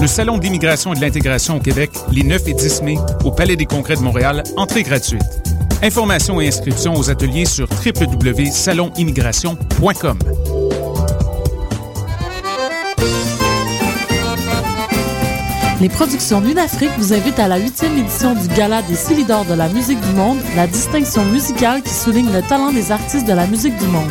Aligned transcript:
Le 0.00 0.06
Salon 0.06 0.38
d'immigration 0.38 0.92
et 0.92 0.96
de 0.96 1.00
l'intégration 1.00 1.56
au 1.56 1.60
Québec, 1.60 1.90
les 2.12 2.22
9 2.22 2.46
et 2.46 2.54
10 2.54 2.82
mai, 2.82 2.98
au 3.24 3.32
Palais 3.32 3.56
des 3.56 3.66
Congrès 3.66 3.96
de 3.96 4.00
Montréal, 4.00 4.44
entrée 4.56 4.84
gratuite. 4.84 5.24
Informations 5.82 6.40
et 6.40 6.46
inscriptions 6.46 6.94
aux 6.94 7.10
ateliers 7.10 7.46
sur 7.46 7.66
www.salonimmigration.com. 7.68 10.18
Les 15.80 15.88
productions 15.88 16.44
Afrique 16.56 16.92
vous 16.98 17.12
invitent 17.12 17.40
à 17.40 17.48
la 17.48 17.58
huitième 17.58 17.98
édition 17.98 18.34
du 18.34 18.46
Gala 18.48 18.82
des 18.82 18.94
Silidors 18.94 19.46
de 19.46 19.54
la 19.54 19.68
musique 19.68 20.00
du 20.00 20.12
monde, 20.12 20.38
la 20.54 20.68
distinction 20.68 21.24
musicale 21.24 21.82
qui 21.82 21.94
souligne 21.94 22.32
le 22.32 22.42
talent 22.42 22.70
des 22.72 22.92
artistes 22.92 23.26
de 23.26 23.32
la 23.32 23.48
musique 23.48 23.76
du 23.76 23.86
monde. 23.86 24.10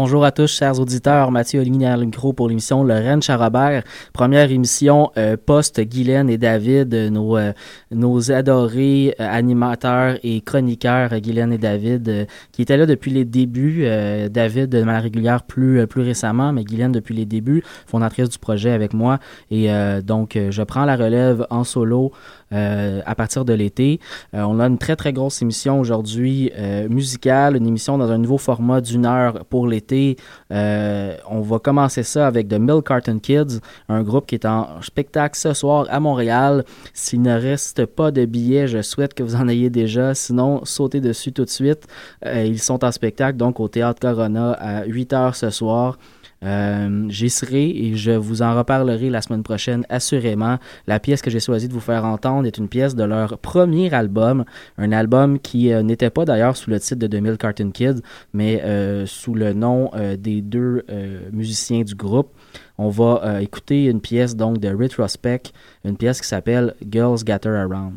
Bonjour 0.00 0.24
à 0.24 0.30
tous, 0.30 0.46
chers 0.46 0.78
auditeurs. 0.78 1.32
Mathieu 1.32 1.58
Oligny 1.60 1.84
à 1.84 1.96
micro 1.96 2.32
pour 2.32 2.48
l'émission 2.48 2.84
Lorraine 2.84 3.20
Charabert. 3.20 3.82
Première 4.12 4.48
émission 4.48 5.10
euh, 5.16 5.36
post-Guylaine 5.36 6.30
et 6.30 6.38
David, 6.38 6.94
euh, 6.94 7.10
nos, 7.10 7.36
euh, 7.36 7.52
nos 7.90 8.30
adorés 8.30 9.14
animateurs 9.18 10.18
et 10.22 10.40
chroniqueurs, 10.40 11.18
Guylaine 11.20 11.52
et 11.52 11.58
David, 11.58 12.26
qui 12.52 12.62
étaient 12.62 12.76
là 12.76 12.86
depuis 12.86 13.10
les 13.10 13.24
débuts. 13.24 13.86
David 14.30 14.70
de 14.70 14.82
manière 14.82 15.02
régulière 15.02 15.42
plus, 15.42 15.86
plus 15.86 16.02
récemment, 16.02 16.52
mais 16.52 16.64
Guylaine 16.64 16.92
depuis 16.92 17.14
les 17.14 17.24
débuts, 17.24 17.62
fondatrice 17.86 18.28
du 18.28 18.38
projet 18.38 18.70
avec 18.70 18.92
moi. 18.92 19.18
Et 19.50 19.68
donc, 20.04 20.38
je 20.50 20.62
prends 20.62 20.84
la 20.84 20.96
relève 20.96 21.46
en 21.50 21.64
solo 21.64 22.12
euh, 22.54 23.02
à 23.04 23.14
partir 23.14 23.44
de 23.44 23.52
l'été. 23.52 24.00
Euh, 24.34 24.42
on 24.42 24.58
a 24.58 24.66
une 24.66 24.78
très 24.78 24.96
très 24.96 25.12
grosse 25.12 25.42
émission 25.42 25.80
aujourd'hui 25.80 26.50
euh, 26.56 26.88
musicale, 26.88 27.56
une 27.56 27.66
émission 27.66 27.98
dans 27.98 28.10
un 28.10 28.16
nouveau 28.16 28.38
format 28.38 28.80
d'une 28.80 29.04
heure 29.04 29.44
pour 29.50 29.66
l'été. 29.66 30.16
on 30.50 31.40
va 31.42 31.58
commencer 31.58 32.02
ça 32.02 32.26
avec 32.26 32.48
The 32.48 32.54
Milk 32.54 32.86
Carton 32.86 33.18
Kids, 33.18 33.60
un 33.90 34.02
groupe 34.02 34.26
qui 34.26 34.34
est 34.34 34.46
en 34.46 34.80
spectacle 34.80 35.38
ce 35.38 35.52
soir 35.52 35.86
à 35.90 36.00
Montréal. 36.00 36.64
S'il 36.94 37.20
ne 37.20 37.38
reste 37.38 37.77
pas 37.84 38.10
de 38.10 38.24
billets, 38.24 38.68
je 38.68 38.82
souhaite 38.82 39.14
que 39.14 39.22
vous 39.22 39.34
en 39.34 39.48
ayez 39.48 39.70
déjà. 39.70 40.14
Sinon, 40.14 40.64
sautez 40.64 41.00
dessus 41.00 41.32
tout 41.32 41.44
de 41.44 41.50
suite. 41.50 41.86
ils 42.24 42.60
sont 42.60 42.84
en 42.84 42.92
spectacle 42.92 43.36
donc 43.36 43.60
au 43.60 43.68
Théâtre 43.68 44.00
Corona 44.00 44.52
à 44.52 44.84
8 44.84 45.12
heures 45.12 45.36
ce 45.36 45.50
soir. 45.50 45.98
Euh, 46.44 47.06
j'y 47.08 47.30
serai 47.30 47.68
et 47.68 47.96
je 47.96 48.12
vous 48.12 48.42
en 48.42 48.56
reparlerai 48.56 49.10
la 49.10 49.22
semaine 49.22 49.42
prochaine, 49.42 49.84
assurément. 49.88 50.58
La 50.86 51.00
pièce 51.00 51.20
que 51.20 51.30
j'ai 51.30 51.40
choisi 51.40 51.68
de 51.68 51.72
vous 51.72 51.80
faire 51.80 52.04
entendre 52.04 52.46
est 52.46 52.58
une 52.58 52.68
pièce 52.68 52.94
de 52.94 53.04
leur 53.04 53.38
premier 53.38 53.92
album, 53.92 54.44
un 54.76 54.92
album 54.92 55.38
qui 55.38 55.72
euh, 55.72 55.82
n'était 55.82 56.10
pas 56.10 56.24
d'ailleurs 56.24 56.56
sous 56.56 56.70
le 56.70 56.78
titre 56.78 57.00
de 57.00 57.06
2000 57.06 57.38
Cartoon 57.38 57.70
Kids, 57.70 58.02
mais 58.32 58.62
euh, 58.62 59.04
sous 59.06 59.34
le 59.34 59.52
nom 59.52 59.90
des 60.18 60.42
deux 60.42 60.84
musiciens 61.32 61.82
du 61.82 61.94
groupe. 61.94 62.30
On 62.78 62.88
va 62.88 63.42
écouter 63.42 63.86
une 63.86 64.00
pièce 64.00 64.36
donc 64.36 64.58
de 64.58 64.68
Retrospect, 64.68 65.52
une 65.84 65.96
pièce 65.96 66.20
qui 66.20 66.28
s'appelle 66.28 66.74
Girls 66.88 67.24
Gather 67.24 67.50
Around. 67.50 67.94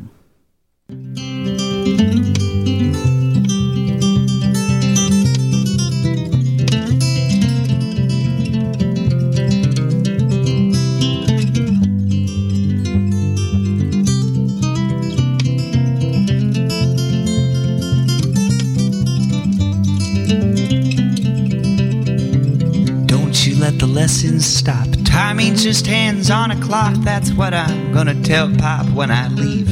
The 23.69 23.85
lessons 23.85 24.43
stop. 24.45 24.87
Timing 25.05 25.55
just 25.55 25.85
hands 25.85 26.31
on 26.31 26.49
a 26.49 26.59
clock, 26.61 26.95
that's 27.03 27.31
what 27.31 27.53
I'm 27.53 27.93
gonna 27.93 28.19
tell 28.23 28.49
Pop 28.57 28.87
when 28.89 29.11
I 29.11 29.27
leave. 29.27 29.69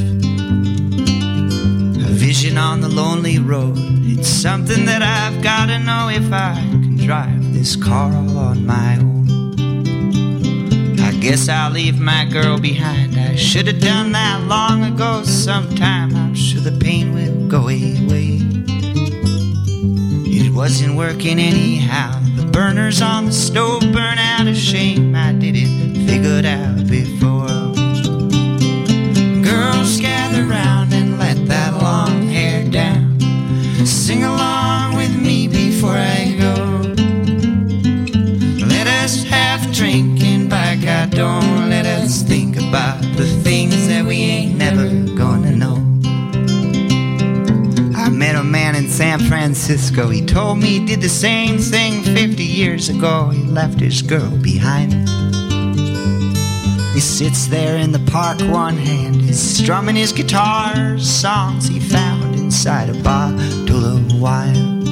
A 1.97 2.11
vision 2.11 2.57
on 2.57 2.81
the 2.81 2.87
lonely 2.87 3.39
road, 3.39 3.77
it's 3.79 4.29
something 4.29 4.85
that 4.85 5.01
I've 5.01 5.41
gotta 5.41 5.79
know 5.79 6.09
if 6.09 6.31
I 6.31 6.55
can 6.69 6.97
drive 6.97 7.51
this 7.53 7.75
car 7.75 8.11
all 8.13 8.37
on 8.37 8.65
my 8.65 8.97
own. 8.97 9.55
I 10.99 11.11
guess 11.19 11.49
I'll 11.49 11.71
leave 11.71 11.99
my 11.99 12.25
girl 12.25 12.59
behind. 12.59 13.17
I 13.17 13.35
should 13.35 13.65
have 13.67 13.79
done 13.79 14.11
that 14.11 14.43
long 14.43 14.83
ago 14.83 15.23
sometime. 15.23 16.15
I'm 16.15 16.35
sure 16.35 16.61
the 16.61 16.77
pain 16.79 17.15
will 17.15 17.47
go 17.47 17.61
away. 17.63 18.37
It 20.31 20.53
wasn't 20.53 20.95
working 20.95 21.39
anyhow 21.39 22.18
burners 22.51 23.01
on 23.01 23.25
the 23.25 23.31
stove 23.31 23.81
burn 23.93 24.17
out 24.17 24.47
of 24.47 24.55
shame. 24.55 25.15
I 25.15 25.33
didn't 25.33 26.07
figure 26.07 26.39
it 26.39 26.45
out 26.45 26.87
before. 26.87 27.47
Girls 29.43 29.99
gather 29.99 30.43
round 30.43 30.93
and 30.93 31.19
let 31.19 31.47
that 31.47 31.73
long 31.81 32.23
hair 32.27 32.63
down. 32.69 33.19
Sing 33.85 34.23
along 34.23 34.95
with 34.95 35.15
me 35.15 35.47
before 35.47 35.97
I 35.97 36.35
go. 36.39 36.55
Let 38.65 38.87
us 38.87 39.23
have 39.23 39.71
drinking 39.73 40.49
by 40.49 40.75
God, 40.75 41.11
don't 41.11 41.69
let 41.69 41.85
us 41.85 42.21
think 42.21 42.57
about 42.57 43.01
the 43.17 43.25
things 43.43 43.87
that 43.87 44.05
we 44.05 44.17
ain't 44.17 44.57
never 44.57 45.08
San 48.99 49.19
Francisco. 49.19 50.09
He 50.09 50.25
told 50.25 50.57
me 50.57 50.77
he 50.77 50.85
did 50.85 50.99
the 50.99 51.07
same 51.07 51.57
thing 51.57 52.03
50 52.03 52.43
years 52.43 52.89
ago. 52.89 53.29
He 53.29 53.43
left 53.43 53.79
his 53.79 54.01
girl 54.01 54.29
behind. 54.39 54.91
He 56.93 56.99
sits 56.99 57.47
there 57.47 57.77
in 57.77 57.93
the 57.93 58.05
park, 58.11 58.41
one 58.41 58.75
hand 58.75 59.21
is 59.21 59.39
strumming 59.39 59.95
his 59.95 60.11
guitar, 60.11 60.99
songs 60.99 61.69
he 61.69 61.79
found 61.79 62.35
inside 62.35 62.89
a 62.89 63.01
bottle 63.01 63.85
of 63.85 64.19
wine. 64.19 64.83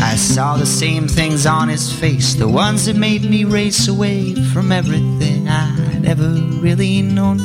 I 0.00 0.16
saw 0.16 0.56
the 0.56 0.64
same 0.64 1.06
things 1.06 1.44
on 1.44 1.68
his 1.68 1.92
face, 1.92 2.34
the 2.34 2.48
ones 2.48 2.86
that 2.86 2.96
made 2.96 3.24
me 3.24 3.44
race 3.44 3.88
away 3.88 4.34
from 4.54 4.72
everything 4.72 5.48
I'd 5.50 6.06
ever 6.06 6.30
really 6.62 7.02
known 7.02 7.40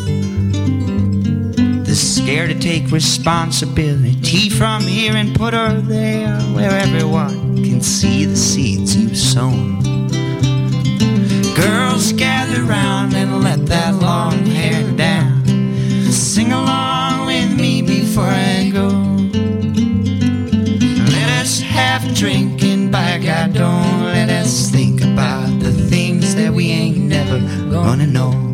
was 1.99 2.15
scared 2.15 2.49
to 2.49 2.57
take 2.57 2.89
responsibility 2.91 4.49
from 4.49 4.81
here 4.83 5.15
and 5.15 5.35
put 5.35 5.53
her 5.53 5.81
there 5.81 6.39
where 6.55 6.71
everyone 6.71 7.57
can 7.57 7.81
see 7.81 8.23
the 8.23 8.37
seeds 8.37 8.95
you've 8.95 9.17
sown. 9.17 9.81
Girls 11.55 12.13
gather 12.13 12.63
round 12.63 13.13
and 13.13 13.43
let 13.43 13.65
that 13.65 13.95
long 13.95 14.45
hair 14.45 14.89
down. 14.95 15.43
Sing 16.09 16.53
along 16.53 17.25
with 17.25 17.53
me 17.59 17.81
before 17.81 18.23
I 18.23 18.69
go. 18.71 18.87
Let 21.11 21.29
us 21.41 21.59
have 21.59 22.15
drink 22.15 22.63
and 22.63 22.89
by 22.89 23.17
God, 23.17 23.53
don't 23.53 24.03
let 24.05 24.29
us 24.29 24.69
think 24.69 25.01
about 25.01 25.59
the 25.59 25.73
things 25.73 26.33
that 26.35 26.53
we 26.53 26.69
ain't 26.69 26.97
never 26.97 27.39
gonna 27.69 28.07
know. 28.07 28.48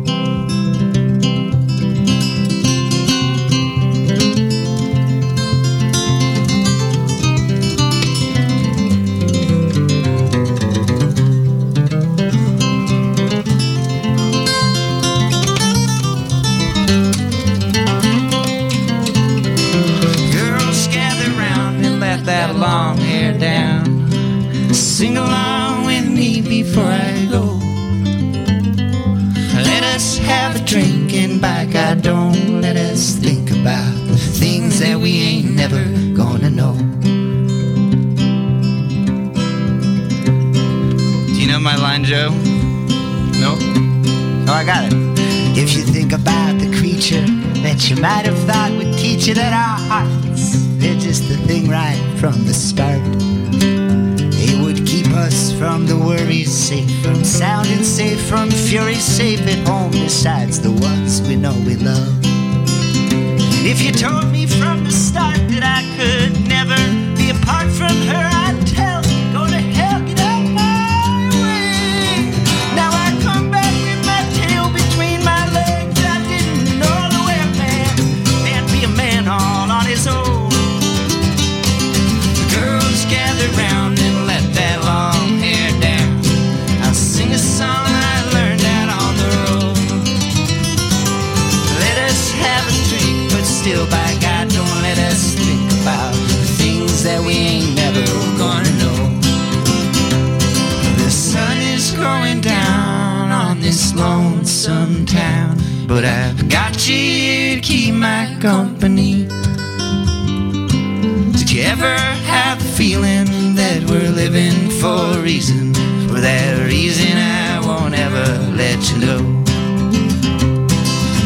Let 118.76 118.90
you 118.90 119.00
go. 119.00 119.16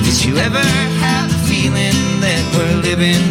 Did 0.05 0.25
you 0.25 0.37
ever 0.39 0.63
have 1.03 1.31
the 1.31 1.39
feeling 1.49 1.99
that 2.21 2.43
we're 2.55 2.83
living 2.83 3.30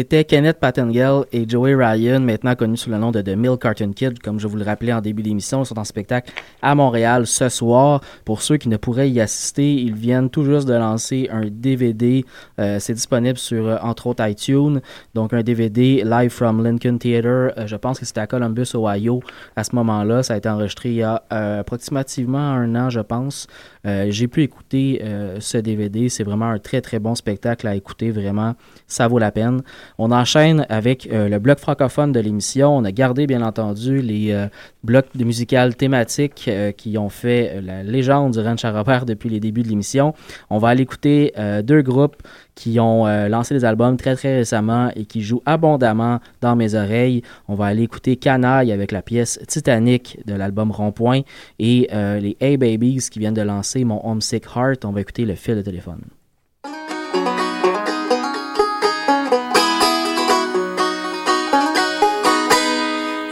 C'était 0.00 0.24
Kenneth 0.24 0.60
Pattengill 0.60 1.26
et 1.30 1.46
Joey 1.46 1.74
Ryan, 1.74 2.20
maintenant 2.20 2.54
connus 2.54 2.78
sous 2.78 2.88
le 2.88 2.96
nom 2.96 3.10
de 3.10 3.20
The 3.20 3.36
Milk 3.36 3.60
Carton 3.60 3.92
Kid. 3.92 4.18
Comme 4.22 4.40
je 4.40 4.46
vous 4.46 4.56
le 4.56 4.64
rappelais 4.64 4.94
en 4.94 5.02
début 5.02 5.22
d'émission, 5.22 5.62
ils 5.62 5.66
sont 5.66 5.78
en 5.78 5.84
spectacle 5.84 6.32
à 6.62 6.74
Montréal 6.74 7.26
ce 7.26 7.50
soir. 7.50 8.00
Pour 8.24 8.40
ceux 8.40 8.56
qui 8.56 8.70
ne 8.70 8.78
pourraient 8.78 9.10
y 9.10 9.20
assister, 9.20 9.74
ils 9.74 9.92
viennent 9.92 10.30
tout 10.30 10.42
juste 10.42 10.66
de 10.66 10.72
lancer 10.72 11.28
un 11.30 11.42
DVD. 11.50 12.24
Euh, 12.58 12.78
c'est 12.80 12.94
disponible 12.94 13.36
sur, 13.36 13.66
euh, 13.66 13.76
entre 13.82 14.06
autres, 14.06 14.26
iTunes. 14.26 14.80
Donc, 15.12 15.34
un 15.34 15.42
DVD 15.42 16.02
live 16.02 16.30
from 16.30 16.64
Lincoln 16.64 16.96
Theater. 16.96 17.52
Euh, 17.58 17.66
je 17.66 17.76
pense 17.76 17.98
que 17.98 18.06
c'était 18.06 18.20
à 18.20 18.26
Columbus, 18.26 18.68
Ohio, 18.74 19.20
à 19.54 19.64
ce 19.64 19.76
moment-là. 19.76 20.22
Ça 20.22 20.32
a 20.32 20.36
été 20.38 20.48
enregistré 20.48 20.88
il 20.88 20.94
y 20.94 21.02
a 21.02 21.22
approximativement 21.28 22.38
un 22.38 22.74
an, 22.74 22.88
je 22.88 23.00
pense. 23.00 23.48
Euh, 23.86 24.06
J'ai 24.10 24.28
pu 24.28 24.42
écouter 24.42 25.00
euh, 25.02 25.38
ce 25.40 25.58
DVD. 25.58 26.08
C'est 26.08 26.24
vraiment 26.24 26.50
un 26.50 26.58
très, 26.58 26.80
très 26.80 26.98
bon 26.98 27.14
spectacle 27.14 27.66
à 27.66 27.74
écouter. 27.74 28.10
Vraiment, 28.10 28.54
ça 28.86 29.08
vaut 29.08 29.18
la 29.18 29.30
peine. 29.30 29.62
On 29.98 30.12
enchaîne 30.12 30.66
avec 30.68 31.08
euh, 31.10 31.28
le 31.28 31.38
bloc 31.38 31.58
francophone 31.58 32.12
de 32.12 32.20
l'émission. 32.20 32.76
On 32.76 32.84
a 32.84 32.92
gardé, 32.92 33.26
bien 33.26 33.42
entendu, 33.42 34.00
les 34.00 34.48
blocs 34.84 35.08
de 35.14 35.24
musicales 35.24 35.76
thématiques 35.76 36.50
qui 36.76 36.98
ont 36.98 37.08
fait 37.08 37.60
la 37.62 37.82
légende 37.82 38.32
du 38.32 38.40
Ranch 38.40 38.64
Robert 38.64 39.06
depuis 39.06 39.28
les 39.28 39.40
débuts 39.40 39.62
de 39.62 39.68
l'émission. 39.68 40.14
On 40.50 40.58
va 40.58 40.68
aller 40.68 40.82
écouter 40.82 41.32
deux 41.62 41.82
groupes 41.82 42.16
qui 42.60 42.78
ont 42.78 43.06
euh, 43.06 43.28
lancé 43.30 43.54
des 43.54 43.64
albums 43.64 43.96
très 43.96 44.14
très 44.14 44.36
récemment 44.36 44.90
et 44.94 45.06
qui 45.06 45.22
jouent 45.22 45.40
abondamment 45.46 46.20
dans 46.42 46.56
mes 46.56 46.74
oreilles. 46.74 47.22
On 47.48 47.54
va 47.54 47.64
aller 47.64 47.84
écouter 47.84 48.16
Canaille 48.16 48.70
avec 48.70 48.92
la 48.92 49.00
pièce 49.00 49.40
Titanic 49.48 50.18
de 50.26 50.34
l'album 50.34 50.70
Rond-Point 50.70 51.22
et 51.58 51.88
euh, 51.94 52.20
les 52.20 52.36
Hey 52.38 52.58
Babies 52.58 53.08
qui 53.10 53.18
viennent 53.18 53.32
de 53.32 53.40
lancer 53.40 53.82
Mon 53.84 54.06
Homesick 54.06 54.44
Heart. 54.54 54.84
On 54.84 54.90
va 54.90 55.00
écouter 55.00 55.24
le 55.24 55.36
fil 55.36 55.56
de 55.56 55.62
téléphone. 55.62 56.02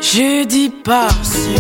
Jeudi 0.01 0.71
passé, 0.71 1.55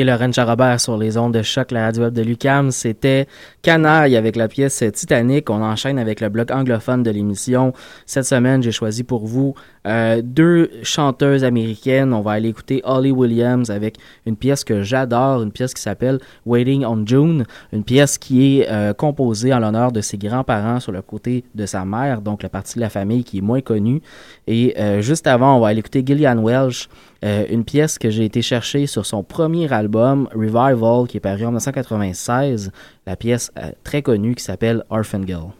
écouter 0.00 0.32
Charabert 0.32 0.78
sur 0.78 0.98
les 0.98 1.16
ondes 1.16 1.32
de 1.32 1.42
choc, 1.42 1.70
la 1.70 1.86
radio 1.86 2.04
web 2.04 2.12
de 2.12 2.20
Lucam. 2.20 2.70
C'était 2.70 3.26
Canaille 3.62 4.16
avec 4.16 4.36
la 4.36 4.46
pièce 4.46 4.84
Titanic. 4.92 5.48
On 5.48 5.62
enchaîne 5.62 5.98
avec 5.98 6.20
le 6.20 6.28
bloc 6.28 6.50
anglophone 6.50 7.02
de 7.02 7.10
l'émission. 7.10 7.72
Cette 8.04 8.26
semaine, 8.26 8.62
j'ai 8.62 8.72
choisi 8.72 9.04
pour 9.04 9.26
vous 9.26 9.54
euh, 9.86 10.20
deux 10.22 10.70
chanteuses 10.82 11.44
américaines. 11.44 12.12
On 12.12 12.20
va 12.20 12.32
aller 12.32 12.50
écouter 12.50 12.82
Holly 12.84 13.10
Williams 13.10 13.70
avec 13.70 13.96
une 14.26 14.36
pièce 14.36 14.64
que 14.64 14.82
j'adore, 14.82 15.42
une 15.42 15.52
pièce 15.52 15.72
qui 15.72 15.80
s'appelle 15.80 16.18
Waiting 16.44 16.84
on 16.84 17.06
June, 17.06 17.44
une 17.72 17.84
pièce 17.84 18.18
qui 18.18 18.60
est 18.60 18.70
euh, 18.70 18.92
composée 18.92 19.54
en 19.54 19.60
l'honneur 19.60 19.92
de 19.92 20.02
ses 20.02 20.18
grands-parents 20.18 20.80
sur 20.80 20.92
le 20.92 21.00
côté 21.00 21.44
de 21.54 21.64
sa 21.64 21.84
mère, 21.86 22.20
donc 22.20 22.42
la 22.42 22.50
partie 22.50 22.74
de 22.74 22.80
la 22.80 22.90
famille 22.90 23.24
qui 23.24 23.38
est 23.38 23.42
moins 23.42 23.62
connue. 23.62 24.02
Et 24.46 24.74
euh, 24.78 25.00
juste 25.00 25.26
avant, 25.26 25.56
on 25.56 25.60
va 25.60 25.68
aller 25.68 25.78
écouter 25.78 26.02
Gillian 26.04 26.36
Welsh 26.36 26.88
euh, 27.24 27.46
une 27.48 27.64
pièce 27.64 27.98
que 27.98 28.10
j'ai 28.10 28.24
été 28.24 28.42
chercher 28.42 28.86
sur 28.86 29.06
son 29.06 29.22
premier 29.22 29.72
album, 29.72 30.28
Revival, 30.34 31.06
qui 31.08 31.16
est 31.16 31.20
paru 31.20 31.44
en 31.44 31.48
1996, 31.48 32.70
la 33.06 33.16
pièce 33.16 33.50
euh, 33.58 33.70
très 33.84 34.02
connue 34.02 34.34
qui 34.34 34.44
s'appelle 34.44 34.84
Orphan 34.90 35.22
Girl. 35.26 35.50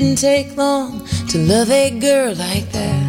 Didn't 0.00 0.16
take 0.16 0.56
long 0.56 1.04
to 1.28 1.38
love 1.38 1.68
a 1.72 1.90
girl 1.98 2.32
like 2.36 2.70
that. 2.70 3.02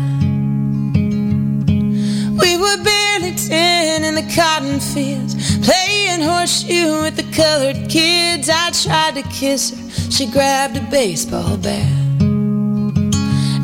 We 2.41 2.57
were 2.57 2.83
barely 2.83 3.35
ten 3.35 4.03
in 4.03 4.15
the 4.15 4.27
cotton 4.35 4.79
fields, 4.79 5.35
playing 5.59 6.21
horseshoe 6.21 7.03
with 7.03 7.15
the 7.15 7.31
colored 7.31 7.89
kids. 7.89 8.49
I 8.51 8.71
tried 8.71 9.21
to 9.21 9.29
kiss 9.29 9.69
her, 9.69 10.11
she 10.11 10.25
grabbed 10.31 10.77
a 10.77 10.81
baseball 10.89 11.57
bat. 11.57 11.85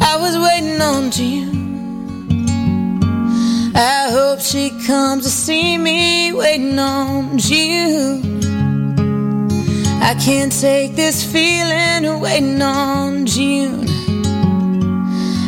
I 0.02 0.18
was 0.22 0.38
waiting 0.38 0.80
on 0.80 1.10
June. 1.10 1.66
I 3.76 4.12
hope 4.12 4.40
she 4.40 4.70
comes 4.86 5.24
to 5.24 5.32
see 5.32 5.80
me, 5.80 6.32
waiting 6.32 6.78
on 6.78 7.40
June. 7.40 8.35
I 10.08 10.14
can't 10.14 10.52
take 10.52 10.96
this 10.96 11.24
feeling, 11.24 12.22
waiting 12.22 12.62
on 12.62 13.26
June. 13.26 13.88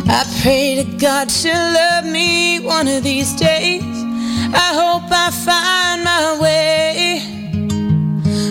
I 0.10 0.26
pray 0.42 0.84
to 0.84 0.98
God 0.98 1.30
she'll 1.30 1.54
love 1.54 2.06
me 2.06 2.60
one 2.62 2.88
of 2.88 3.04
these 3.04 3.34
days. 3.34 3.84
I 3.84 4.70
hope 4.82 5.12
I 5.12 5.30
find 5.30 6.04
my 6.04 6.40
way, 6.42 7.22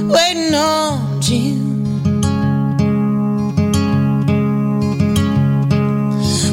waiting 0.07 0.55
on 0.55 1.21
June. 1.21 1.83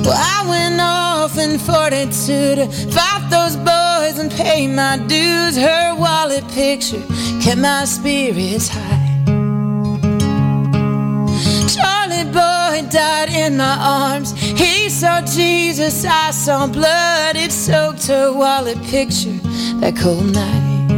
Well, 0.04 0.18
I 0.18 0.46
went 0.50 0.82
off 0.82 1.38
in 1.38 1.60
42 1.60 2.56
to 2.56 2.68
fight 2.92 3.28
those 3.30 3.56
boys 3.58 4.18
and 4.18 4.32
pay 4.32 4.66
my 4.66 4.98
dues. 4.98 5.56
Her 5.56 5.94
wallet 5.96 6.48
picture 6.48 7.04
kept 7.40 7.62
my 7.62 7.86
spirits 7.86 8.68
high. 8.68 9.03
Boy 12.74 12.82
died 12.90 13.30
in 13.30 13.58
my 13.58 13.78
arms. 13.80 14.32
He 14.32 14.90
saw 14.90 15.22
Jesus, 15.22 16.06
I 16.06 16.32
saw 16.32 16.66
blood. 16.66 17.36
It 17.36 17.52
soaked 17.52 18.08
her 18.08 18.34
wallet 18.34 18.82
picture 18.86 19.38
that 19.80 19.96
cold 19.96 20.34
night. 20.34 20.90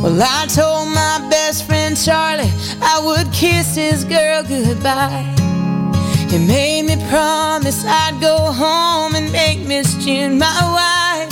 Well, 0.00 0.22
I 0.22 0.46
told 0.46 0.86
my 0.94 1.26
best 1.30 1.66
friend 1.66 1.96
Charlie 1.96 2.52
I 2.80 3.02
would 3.04 3.32
kiss 3.32 3.74
his 3.74 4.04
girl 4.04 4.44
goodbye. 4.44 5.26
He 6.30 6.38
made 6.38 6.82
me 6.82 6.96
promise 7.08 7.84
I'd 7.84 8.18
go 8.20 8.36
home 8.36 9.16
and 9.16 9.32
make 9.32 9.66
Miss 9.66 9.94
June 10.04 10.38
my 10.38 10.60
wife. 10.78 11.30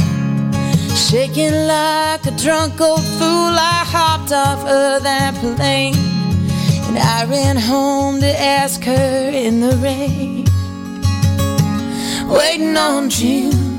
Shaking 0.99 1.55
like 1.69 2.27
a 2.27 2.33
drunk 2.33 2.81
old 2.81 3.05
fool, 3.17 3.55
I 3.75 3.85
hopped 3.87 4.33
off 4.33 4.59
of 4.67 5.05
that 5.05 5.35
plane. 5.37 6.10
And 6.91 6.99
I 6.99 7.25
ran 7.25 7.57
home 7.57 8.19
to 8.19 8.41
ask 8.41 8.83
her 8.83 9.31
in 9.33 9.61
the 9.61 9.77
rain. 9.77 10.45
Waiting 12.29 12.77
on 12.77 13.09
June. 13.09 13.79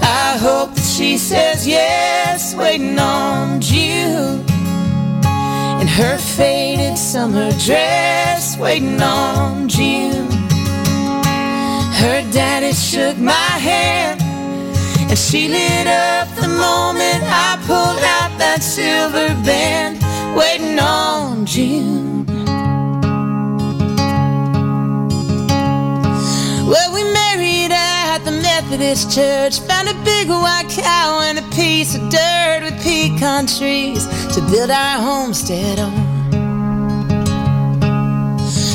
I 0.00 0.38
hope 0.38 0.74
that 0.76 0.84
she 0.84 1.18
says 1.18 1.66
yes, 1.66 2.54
waiting 2.54 2.96
on 3.00 3.60
June. 3.60 4.46
In 5.80 5.88
her 5.88 6.18
faded 6.18 6.96
summer 6.96 7.50
dress, 7.66 8.56
waiting 8.56 9.02
on 9.02 9.68
June. 9.68 10.30
Her 12.00 12.22
daddy 12.30 12.72
shook 12.74 13.18
my 13.18 13.50
hand, 13.68 14.20
and 15.10 15.18
she 15.18 15.48
lit 15.48 15.88
up 15.88 16.28
the 16.36 16.46
moment 16.46 17.24
I 17.26 17.58
pulled 17.66 18.04
out 18.14 18.38
that 18.38 18.62
silver 18.62 19.34
band, 19.44 19.77
Methodist 28.88 29.14
church, 29.14 29.60
found 29.68 29.86
a 29.86 29.92
big 30.02 30.30
white 30.30 30.66
cow 30.70 31.20
and 31.22 31.38
a 31.38 31.42
piece 31.54 31.94
of 31.94 32.08
dirt 32.08 32.60
with 32.62 32.82
pecan 32.82 33.46
trees 33.46 34.06
to 34.34 34.40
build 34.50 34.70
our 34.70 34.98
homestead 34.98 35.78
on. 35.78 35.92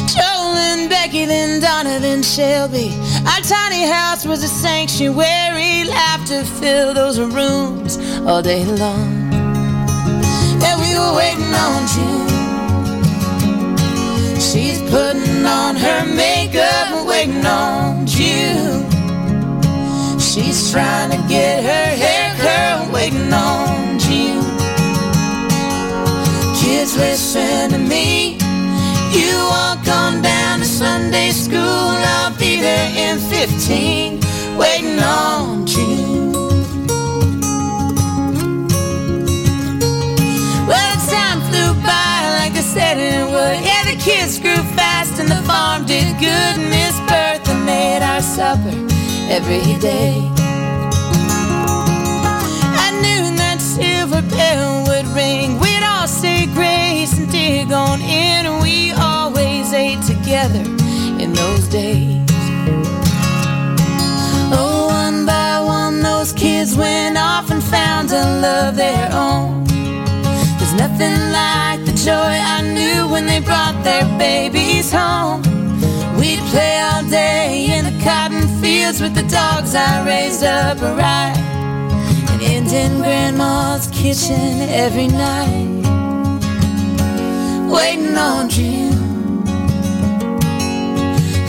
Joel 0.08 0.56
and 0.70 0.88
Becky, 0.88 1.26
then 1.26 1.60
Donna, 1.62 1.98
then 2.00 2.22
Shelby. 2.22 2.94
Our 3.26 3.42
tiny 3.42 3.88
house 3.88 4.24
was 4.24 4.44
a 4.44 4.48
sanctuary, 4.48 5.86
laughter 5.86 6.44
filled 6.44 6.96
those 6.96 7.20
rooms 7.20 7.98
all 8.28 8.44
day 8.44 8.66
long. 8.66 9.34
And 10.62 10.80
we 10.80 10.94
were 10.96 11.16
waiting 11.16 11.54
on 11.66 11.88
June. 11.96 12.30
She's 14.40 14.80
putting 14.92 15.44
on 15.44 15.76
her 15.76 16.06
makeup, 16.06 17.08
waiting 17.08 17.44
on 17.44 18.06
June. 18.06 18.93
She's 20.34 20.72
trying 20.72 21.12
to 21.12 21.18
get 21.28 21.64
her 21.64 21.96
hair 21.96 22.34
curled, 22.42 22.92
waiting 22.92 23.32
on 23.32 24.00
June. 24.00 24.42
Kids, 26.58 26.98
listen 26.98 27.70
to 27.70 27.78
me. 27.78 28.40
You 29.12 29.38
walk 29.52 29.88
on 29.88 30.24
down 30.24 30.58
to 30.62 30.66
Sunday 30.66 31.30
school. 31.30 31.60
I'll 31.62 32.36
be 32.40 32.60
there 32.60 32.90
in 32.98 33.20
15, 33.20 34.22
waiting 34.58 34.98
on 35.02 35.68
June. 35.68 36.32
Well, 40.66 40.96
time 41.14 41.42
flew 41.42 41.76
by 41.86 42.40
like 42.40 42.56
they 42.56 42.62
said 42.62 42.98
it 42.98 43.24
would. 43.24 43.64
Yeah, 43.64 43.84
the 43.84 44.02
kids 44.02 44.40
grew 44.40 44.64
fast 44.74 45.20
and 45.20 45.30
the 45.30 45.44
farm 45.46 45.86
did 45.86 46.08
good. 46.18 46.58
Miss 46.58 47.00
Bertha 47.02 47.54
made 47.54 48.02
our 48.02 48.22
supper 48.24 48.93
every 49.34 49.74
day. 49.80 50.14
At 52.86 52.94
noon, 53.02 53.36
that 53.42 53.58
silver 53.60 54.22
bell 54.30 54.86
would 54.88 55.08
ring. 55.08 55.60
We'd 55.60 55.82
all 55.82 56.08
say 56.08 56.46
grace 56.54 57.18
and 57.18 57.32
dig 57.32 57.72
on 57.72 58.00
in. 58.02 58.62
We 58.62 58.92
always 58.92 59.74
ate 59.74 60.04
together 60.04 60.64
in 61.24 61.34
those 61.34 61.66
days. 61.68 62.22
Oh, 64.54 64.86
one 65.04 65.26
by 65.26 65.60
one, 65.62 66.04
those 66.04 66.32
kids 66.34 66.76
went 66.78 67.18
off 67.18 67.50
and 67.50 67.64
found 67.64 68.12
a 68.12 68.24
love 68.40 68.76
their 68.76 69.10
own. 69.12 69.64
There's 70.58 70.76
nothing 70.76 71.18
like 71.40 71.80
the 71.90 71.96
joy 72.10 72.34
I 72.56 72.62
knew 72.62 73.12
when 73.12 73.26
they 73.26 73.40
brought 73.40 73.84
their 73.84 74.06
babies 74.20 74.92
home. 74.92 75.42
We'd 76.20 76.44
play 76.54 76.76
all 76.88 77.04
day 77.10 77.66
in 77.76 77.84
the 77.86 78.04
cotton 78.04 78.33
fields 78.84 79.02
with 79.02 79.16
the 79.16 79.28
dogs 79.30 79.76
I 79.76 80.06
raised 80.06 80.44
up 80.44 80.82
right. 80.82 81.38
And 82.32 82.42
end 82.42 82.72
in 82.72 82.98
grandma's 83.02 83.88
kitchen 83.92 84.62
every 84.86 85.08
night. 85.08 85.68
Waiting 87.76 88.18
on 88.18 88.50
June. 88.50 89.46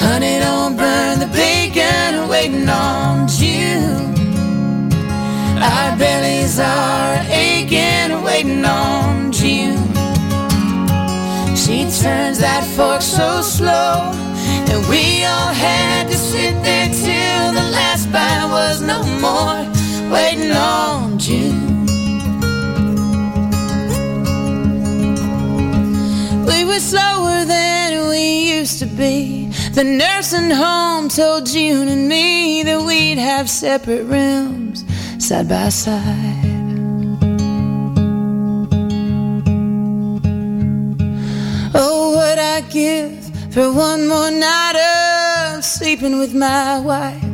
Honey, 0.05 0.38
don't 0.38 0.77
burn 0.77 1.18
the 1.18 1.31
bacon, 1.42 2.29
waiting 2.29 2.68
on 2.68 3.27
June. 3.27 4.12
Our 5.70 5.97
bellies 5.97 6.59
are 6.61 7.16
aching, 7.31 8.23
waiting 8.23 8.64
on 8.64 9.33
June. 9.33 9.83
She 11.57 11.79
turns 12.03 12.38
that 12.38 12.64
fork 12.77 13.03
so 13.03 13.40
slow, 13.40 14.12
and 14.70 14.81
we 14.88 15.25
all 15.25 15.55
had 15.66 16.09
to 16.09 16.16
sit 16.16 16.55
there 16.62 16.84
was 18.14 18.81
no 18.81 19.03
more, 19.20 20.11
waiting 20.12 20.53
on 20.53 21.18
June. 21.18 21.87
We 26.46 26.64
were 26.64 26.79
slower 26.79 27.44
than 27.44 28.09
we 28.09 28.57
used 28.59 28.79
to 28.79 28.87
be. 28.87 29.48
The 29.72 29.85
nursing 29.85 30.50
home 30.50 31.09
told 31.09 31.46
June 31.46 31.88
and 31.88 32.09
me 32.09 32.62
that 32.62 32.81
we'd 32.83 33.18
have 33.18 33.50
separate 33.50 34.05
rooms 34.05 34.85
side 35.18 35.48
by 35.48 35.68
side. 35.68 36.53
Oh, 41.74 42.14
what 42.14 42.38
I 42.38 42.61
give 42.70 43.24
for 43.53 43.72
one 43.72 44.07
more 44.07 44.31
night 44.31 44.77
of 45.57 45.64
sleeping 45.64 46.18
with 46.18 46.35
my 46.35 46.79
wife. 46.79 47.34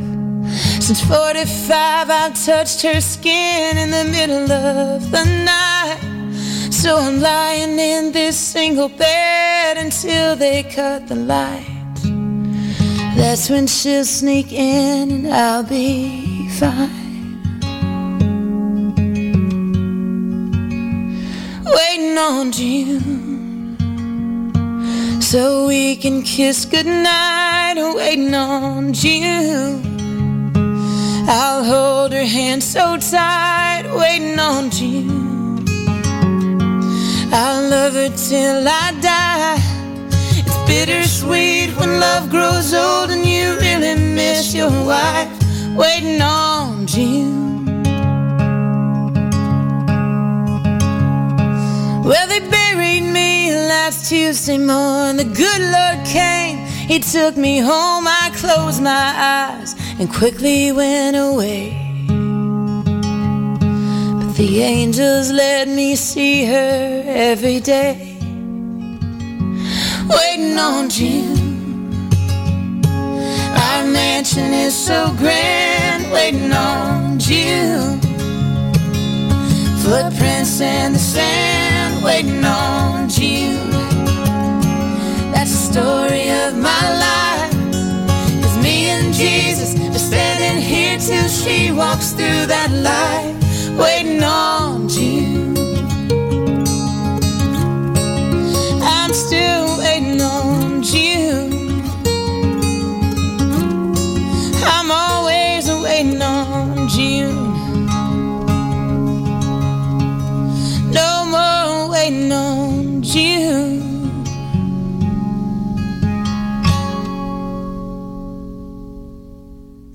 Since 0.91 1.07
45, 1.07 2.09
I 2.09 2.31
touched 2.31 2.81
her 2.81 2.99
skin 2.99 3.77
in 3.77 3.91
the 3.91 4.03
middle 4.11 4.51
of 4.51 5.09
the 5.09 5.23
night. 5.23 6.01
So 6.69 6.97
I'm 6.97 7.21
lying 7.21 7.79
in 7.79 8.11
this 8.11 8.37
single 8.37 8.89
bed 8.89 9.77
until 9.77 10.35
they 10.35 10.63
cut 10.63 11.07
the 11.07 11.15
light. 11.15 11.95
That's 13.15 13.49
when 13.49 13.67
she'll 13.67 14.03
sneak 14.03 14.51
in 14.51 15.11
and 15.11 15.27
I'll 15.33 15.63
be 15.63 16.49
fine. 16.59 17.39
Waiting 21.63 22.17
on 22.17 22.51
June. 22.51 23.77
So 25.21 25.67
we 25.67 25.95
can 25.95 26.21
kiss 26.23 26.65
goodnight, 26.65 27.77
waiting 27.95 28.35
on 28.35 28.91
June. 28.91 29.90
I'll 31.33 31.63
hold 31.63 32.11
her 32.11 32.25
hand 32.25 32.61
so 32.61 32.97
tight, 32.97 33.83
waiting 33.95 34.37
on 34.37 34.69
June. 34.69 35.63
I'll 37.31 37.69
love 37.69 37.93
her 37.93 38.09
till 38.09 38.67
I 38.67 38.91
die. 38.99 39.57
It's 40.37 40.57
bittersweet 40.67 41.69
when 41.77 42.01
love 42.01 42.29
grows 42.29 42.73
old 42.73 43.11
and 43.11 43.25
you 43.25 43.55
really 43.61 43.95
miss 44.13 44.53
your 44.53 44.71
wife, 44.85 45.31
waiting 45.73 46.21
on 46.21 46.85
June. 46.85 47.65
Well, 52.03 52.27
they 52.27 52.41
buried 52.41 53.03
me 53.03 53.53
last 53.53 54.09
Tuesday 54.09 54.57
morning. 54.57 55.15
The 55.15 55.33
good 55.33 55.61
Lord 55.61 56.05
came, 56.05 56.50
He 56.91 56.99
took 56.99 57.37
me 57.37 57.59
home. 57.59 58.05
I 58.05 58.31
closed 58.35 58.83
my 58.83 59.13
eyes 59.15 59.75
and 59.97 60.13
quickly 60.13 60.73
went 60.73 61.15
away. 61.15 61.71
But 64.19 64.35
the 64.35 64.61
angels 64.61 65.31
let 65.31 65.69
me 65.69 65.95
see 65.95 66.43
her 66.47 67.03
every 67.05 67.61
day. 67.61 68.17
Waiting 70.09 70.57
on 70.59 70.89
June. 70.89 72.09
Our 72.83 73.85
mansion 73.85 74.51
is 74.51 74.75
so 74.75 75.15
grand, 75.17 76.11
waiting 76.11 76.51
on 76.51 77.17
June. 77.19 78.01
Footprints 79.81 80.59
in 80.59 80.91
the 80.91 80.99
sand, 80.99 82.03
waiting 82.03 82.43
on 82.43 83.07
June. 83.07 83.70
Story 85.71 86.29
of 86.29 86.57
my 86.57 86.83
life. 86.99 87.53
Cause 88.43 88.57
me 88.57 88.89
and 88.89 89.13
Jesus 89.13 89.73
are 89.79 89.97
standing 89.97 90.61
here 90.61 90.97
till 90.97 91.29
she 91.29 91.71
walks 91.71 92.11
through 92.11 92.45
that 92.47 92.71
light, 92.71 93.33
waiting 93.79 94.21
on 94.21 94.60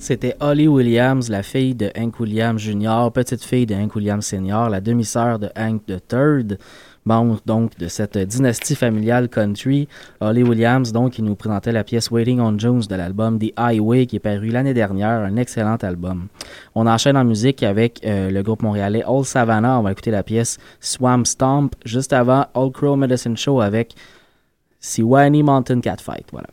C'était 0.07 0.37
Holly 0.38 0.69
Williams, 0.69 1.29
la 1.31 1.42
fille 1.42 1.75
de 1.75 1.90
Hank 1.99 2.21
Williams 2.21 2.62
Jr., 2.62 3.11
petite 3.12 3.42
fille 3.42 3.66
de 3.66 3.75
Hank 3.75 3.97
Williams 3.97 4.25
Sr., 4.25 4.69
la 4.71 4.81
demi-sœur 4.81 5.40
de 5.40 5.51
Hank 5.57 5.83
III, 5.88 6.59
membre 7.05 7.40
donc 7.45 7.77
de 7.77 7.88
cette 7.88 8.16
dynastie 8.16 8.77
familiale 8.77 9.29
country. 9.29 9.88
Holly 10.21 10.45
Williams, 10.45 10.92
donc, 10.92 11.19
il 11.19 11.25
nous 11.25 11.35
présentait 11.35 11.73
la 11.73 11.83
pièce 11.83 12.12
Waiting 12.12 12.38
on 12.38 12.57
Jones 12.57 12.83
de 12.88 12.95
l'album 12.95 13.40
The 13.40 13.53
Highway 13.57 14.07
qui 14.07 14.14
est 14.14 14.21
paru 14.21 14.51
l'année 14.51 14.75
dernière, 14.75 15.23
un 15.23 15.35
excellent 15.35 15.79
album. 15.83 16.29
On 16.77 16.87
enchaîne 16.87 17.16
en 17.16 17.25
musique 17.25 17.64
avec 17.64 17.99
euh, 18.07 18.31
le 18.31 18.42
groupe 18.45 18.62
montréalais 18.62 19.03
Old 19.05 19.25
Savannah. 19.25 19.81
On 19.81 19.83
va 19.83 19.90
écouter 19.90 20.12
la 20.12 20.23
pièce 20.23 20.59
Swamp 20.79 21.25
Stomp 21.25 21.75
juste 21.85 22.12
avant 22.12 22.47
Old 22.55 22.75
Crow 22.75 22.95
Medicine 22.95 23.37
Show 23.37 23.61
avec 23.61 23.97
Sewanee 24.79 25.42
Mountain 25.42 25.81
Catfight. 25.81 26.27
Voilà. 26.31 26.47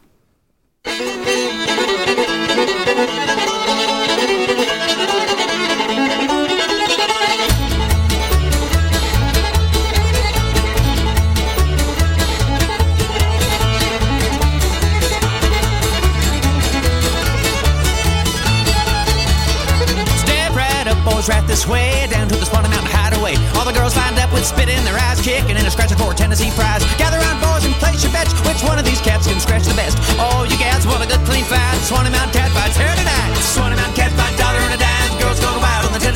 With 24.44 24.52
spit 24.52 24.68
in 24.68 24.84
their 24.84 25.00
eyes, 25.00 25.22
kicking 25.24 25.56
and 25.56 25.64
a 25.64 25.72
scratching 25.72 25.98
for 25.98 26.12
a 26.12 26.16
Tennessee 26.16 26.52
prize. 26.52 26.84
Gather 27.00 27.18
round, 27.18 27.40
boys, 27.40 27.64
and 27.64 27.74
place 27.80 28.04
your 28.04 28.12
bets. 28.12 28.36
Which 28.44 28.60
one 28.68 28.76
of 28.76 28.84
these 28.84 29.00
cats 29.00 29.28
can 29.28 29.40
scratch 29.40 29.64
the 29.64 29.74
best? 29.74 29.96
All 30.20 30.44
you 30.44 30.58
gals 30.60 30.86
want 30.86 31.00
a 31.04 31.08
good 31.08 31.24
clean 31.24 31.48
fight. 31.48 31.80
Swanee 31.88 32.12
Mountain 32.12 32.36
cat 32.36 32.52
fights 32.52 32.76
here 32.76 32.92
tonight. 32.92 33.32
Swanee 33.40 33.80
Mountain 33.80 33.96
cat 33.96 34.12
fight, 34.20 34.36
dollar 34.36 34.60
and 34.60 34.76
a 34.76 34.80
dime. 34.80 35.12
Girls 35.24 35.40
going 35.40 35.60
wild 35.64 35.88
on 35.88 35.94
the 35.96 36.00
Tennessee 36.00 36.13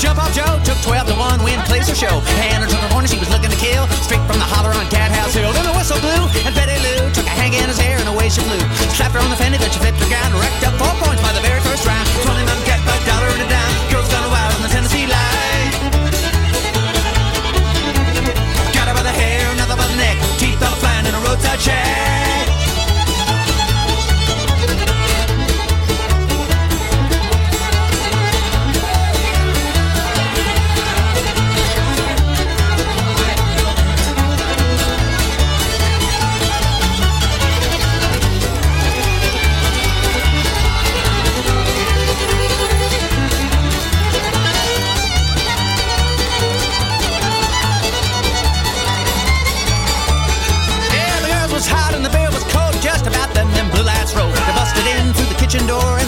Jump 0.00 0.18
Off 0.18 0.32
Joe 0.34 0.58
took 0.64 0.80
12 0.82 1.12
to 1.12 1.16
1 1.16 1.44
win, 1.44 1.60
plays 1.68 1.86
her 1.88 1.94
show. 1.94 2.20
Hannah 2.40 2.66
took 2.66 2.80
her 2.80 2.90
horn, 2.90 3.06
she 3.06 3.18
was 3.18 3.28
looking 3.28 3.50
to 3.50 3.60
kill. 3.60 3.86
Straight 4.00 4.24
from 4.24 4.40
the 4.40 4.48
holler 4.48 4.72
on 4.72 4.88
Cat 4.88 5.12
House 5.12 5.34
Hill. 5.34 5.52
Then 5.52 5.64
the 5.68 5.74
whistle 5.76 6.00
blew, 6.00 6.22
and 6.48 6.52
Betty 6.56 6.80
Lou 6.80 7.12
took 7.12 7.26
a 7.28 7.34
hang 7.34 7.52
in 7.52 7.68
his 7.68 7.78
hair 7.78 7.98
and 8.00 8.08
away 8.08 8.28
she 8.32 8.40
flew. 8.40 8.60
Slapped 8.96 9.14
her 9.14 9.20
on 9.20 9.28
the 9.28 9.36
fender, 9.36 9.58
then 9.58 9.70
she 9.70 9.78
flipped 9.78 10.00
her 10.00 10.10
gown. 10.10 10.32
Racked 10.36 10.64
up 10.64 10.74
four 10.80 10.94
points 11.02 11.20
by 11.20 11.32
the 11.36 11.44
very 11.44 11.60
first 11.60 11.84
round. 11.84 12.08
20 12.24 12.44
man 12.48 12.60
cat 12.64 12.80
by 12.88 12.96
dollar 13.04 13.28
and 13.30 13.42
a 13.44 13.48
dime. 13.48 13.74
Girls 13.92 14.08
gone 14.08 14.28
wild 14.32 14.52
on 14.56 14.62
the 14.64 14.72
Tennessee 14.72 15.06
line. 15.06 15.70
Got 18.72 18.88
her 18.88 18.94
by 18.96 19.04
the 19.04 19.14
hair, 19.14 19.44
another 19.52 19.76
by 19.76 19.86
the 19.86 19.98
neck. 20.00 20.16
Teeth 20.40 20.60
all 20.64 20.76
flying 20.80 21.04
in 21.04 21.14
a 21.14 21.20
roadside 21.20 21.60
shack. 21.60 22.51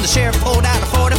The 0.05 0.13
sheriff 0.13 0.37
pulled 0.45 0.67
out 0.67 0.83
a 0.83 0.87
44. 0.93 1.17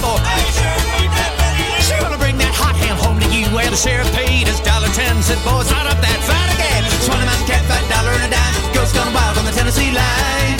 She 1.81 1.97
gonna 1.97 2.21
bring 2.21 2.37
that 2.37 2.53
hot 2.53 2.77
ham 2.77 2.93
home 3.01 3.17
to 3.17 3.25
you 3.33 3.49
where 3.49 3.65
the 3.65 3.75
sheriff 3.75 4.05
paid 4.13 4.45
his 4.45 4.61
dollar 4.61 4.85
ten. 4.93 5.17
Said, 5.25 5.41
boys, 5.41 5.65
start 5.65 5.89
up 5.89 5.97
that 6.05 6.19
fight 6.21 6.53
again. 6.53 6.85
Swanee 7.01 7.25
Mountain 7.25 7.49
cat 7.49 7.65
fight, 7.65 7.81
dollar 7.89 8.13
and 8.13 8.29
a 8.29 8.37
dime. 8.37 8.53
Girls 8.77 8.93
gone 8.93 9.09
wild 9.09 9.41
on 9.41 9.45
the 9.49 9.55
Tennessee 9.57 9.89
line. 9.89 10.57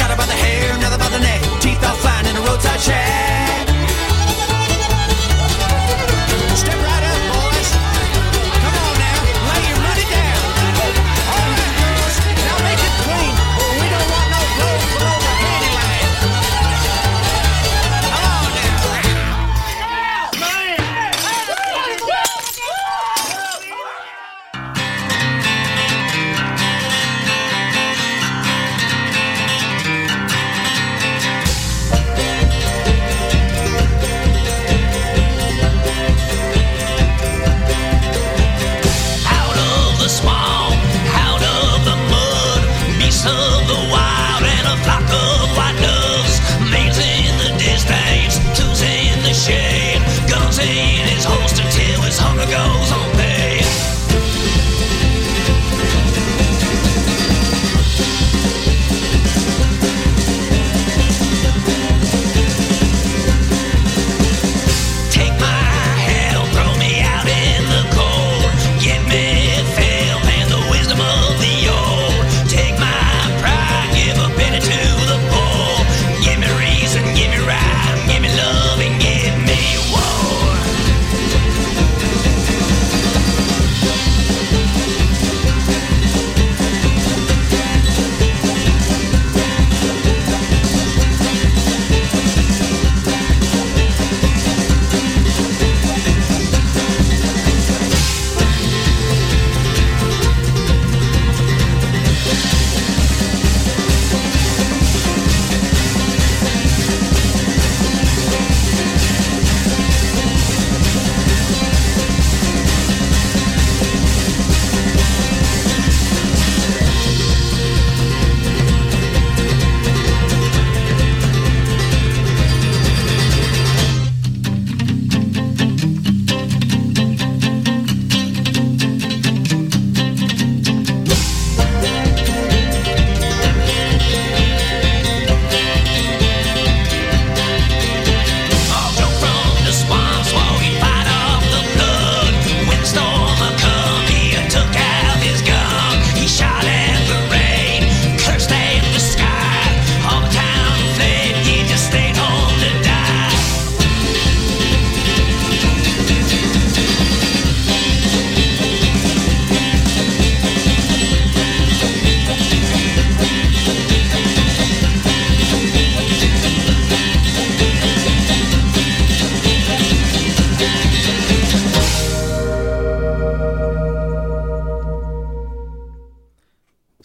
Got 0.00 0.08
her 0.08 0.16
by 0.16 0.24
the 0.24 0.40
hair, 0.40 0.72
another 0.80 0.96
by 0.96 1.12
the 1.12 1.20
neck. 1.20 1.44
Teeth 1.60 1.84
all 1.84 2.00
flying 2.00 2.24
in 2.24 2.36
a 2.36 2.40
roadside 2.40 2.80
shack. 2.80 3.69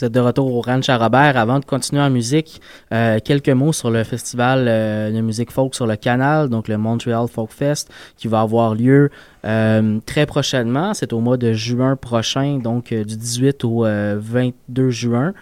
De 0.09 0.19
retour 0.19 0.53
au 0.53 0.61
Ranch 0.61 0.89
à 0.89 0.97
Robert. 0.97 1.37
Avant 1.37 1.59
de 1.59 1.65
continuer 1.65 2.01
en 2.01 2.09
musique, 2.09 2.61
euh, 2.91 3.19
quelques 3.23 3.49
mots 3.49 3.73
sur 3.73 3.91
le 3.91 4.03
festival 4.03 4.65
euh, 4.67 5.11
de 5.11 5.21
musique 5.21 5.51
folk 5.51 5.75
sur 5.75 5.87
le 5.87 5.95
canal, 5.95 6.49
donc 6.49 6.67
le 6.67 6.77
Montreal 6.77 7.27
Folk 7.27 7.51
Fest, 7.51 7.91
qui 8.17 8.27
va 8.27 8.41
avoir 8.41 8.75
lieu 8.75 9.09
euh, 9.45 9.99
très 10.05 10.25
prochainement. 10.25 10.93
C'est 10.93 11.13
au 11.13 11.19
mois 11.19 11.37
de 11.37 11.53
juin 11.53 11.95
prochain, 11.95 12.57
donc 12.57 12.91
euh, 12.91 13.03
du 13.03 13.15
18 13.15 13.63
au 13.63 13.85
euh, 13.85 14.17
22 14.19 14.89
juin. 14.89 15.33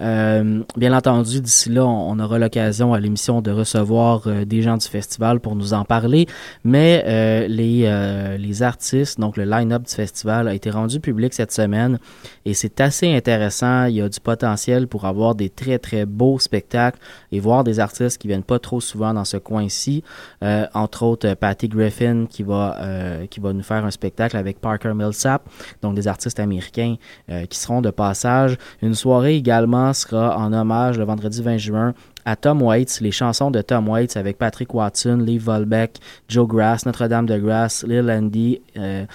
Euh, 0.00 0.62
bien 0.76 0.92
entendu, 0.92 1.40
d'ici 1.40 1.70
là, 1.70 1.86
on, 1.86 2.10
on 2.10 2.18
aura 2.18 2.38
l'occasion 2.38 2.94
à 2.94 3.00
l'émission 3.00 3.40
de 3.40 3.50
recevoir 3.50 4.28
des 4.46 4.62
gens 4.62 4.76
du 4.76 4.86
festival 4.86 5.40
pour 5.40 5.56
nous 5.56 5.72
en 5.72 5.84
parler, 5.84 6.26
mais 6.64 7.04
les, 7.48 8.36
les 8.38 8.62
artistes, 8.62 9.20
donc 9.20 9.36
le 9.36 9.44
line-up 9.44 9.84
du 9.84 9.94
festival 9.94 10.48
a 10.48 10.54
été 10.54 10.70
rendu 10.70 11.00
public 11.00 11.34
cette 11.34 11.52
semaine 11.52 11.98
et 12.44 12.54
c'est 12.54 12.80
assez 12.80 13.14
intéressant. 13.14 13.84
Il 13.84 13.96
y 13.96 14.00
a 14.00 14.08
du 14.08 14.20
potentiel 14.20 14.88
pour 14.88 15.04
avoir 15.04 15.34
des 15.34 15.48
très 15.50 15.78
très 15.78 16.06
beaux 16.06 16.38
spectacles 16.38 16.98
et 17.32 17.40
voir 17.40 17.64
des 17.64 17.80
artistes 17.80 18.18
qui 18.18 18.28
viennent 18.28 18.42
pas 18.42 18.58
trop 18.58 18.80
souvent 18.80 19.14
dans 19.14 19.24
ce 19.24 19.36
coin-ci. 19.36 20.02
Entre 20.42 21.02
autres, 21.02 21.34
Patty 21.34 21.68
Griffin 21.68 22.26
qui 22.28 22.42
va 22.42 22.76
euh, 22.80 23.26
va 23.38 23.52
nous 23.52 23.62
faire 23.62 23.84
un 23.84 23.90
spectacle 23.90 24.36
avec 24.36 24.60
Parker 24.60 24.92
Millsap, 24.94 25.48
donc 25.82 25.94
des 25.94 26.08
artistes 26.08 26.40
américains 26.40 26.96
euh, 27.30 27.46
qui 27.46 27.58
seront 27.58 27.80
de 27.80 27.90
passage. 27.90 28.56
Une 28.82 28.94
soirée 28.94 29.36
également 29.36 29.92
sera 29.92 30.36
en 30.36 30.52
hommage 30.52 30.98
le 30.98 31.04
vendredi 31.04 31.42
20 31.42 31.56
juin 31.58 31.94
à 32.24 32.36
Tom 32.36 32.60
Waits, 32.60 33.00
les 33.00 33.10
chansons 33.10 33.50
de 33.50 33.62
Tom 33.62 33.88
Waits 33.88 34.16
avec 34.16 34.36
Patrick 34.36 34.74
Watson, 34.74 35.16
Lee 35.16 35.38
Volbeck, 35.38 35.98
Joe 36.28 36.46
Grass, 36.46 36.84
Notre-Dame 36.84 37.24
de 37.24 37.38
Grasse, 37.38 37.84
Lil 37.88 38.10
Andy, 38.10 38.60
euh, 38.76 39.06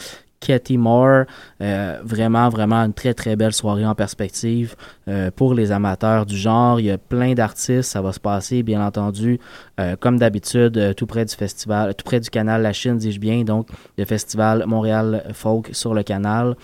Katie 0.44 0.78
Moore. 0.78 1.26
Euh, 1.62 2.00
vraiment, 2.04 2.50
vraiment 2.50 2.84
une 2.84 2.94
très, 2.94 3.14
très 3.14 3.36
belle 3.36 3.54
soirée 3.54 3.86
en 3.86 3.96
perspective 3.96 4.76
euh, 5.08 5.32
pour 5.32 5.54
les 5.54 5.72
amateurs 5.72 6.26
du 6.26 6.36
genre. 6.38 6.80
Il 6.80 6.88
y 6.88 6.92
a 6.92 6.98
plein 6.98 7.34
d'artistes. 7.34 7.92
Ça 7.92 8.02
va 8.02 8.12
se 8.12 8.20
passer, 8.20 8.64
bien 8.64 8.86
entendu, 8.86 9.40
euh, 9.80 9.96
comme 10.00 10.18
d'habitude, 10.20 10.94
tout 10.96 11.06
près 11.06 11.26
du 11.26 11.34
festival, 11.34 11.96
tout 11.96 12.04
près 12.04 12.20
du 12.20 12.30
canal 12.30 12.62
La 12.62 12.74
Chine, 12.74 12.98
dis-je 12.98 13.20
bien. 13.20 13.44
Donc, 13.44 13.68
le 13.98 14.06
festival 14.06 14.66
Montréal 14.68 15.24
Folk 15.34 15.70
sur 15.72 15.94
le 15.94 16.04
canal. 16.04 16.56